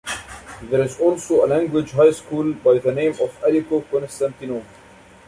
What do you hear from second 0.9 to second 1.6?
also a